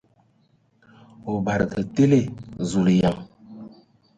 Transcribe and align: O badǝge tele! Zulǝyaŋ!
O 1.29 1.31
badǝge 1.45 1.81
tele! 1.93 2.21
Zulǝyaŋ! 2.69 3.17